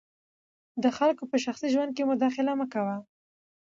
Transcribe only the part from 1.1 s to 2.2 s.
په شخصي ژوند کي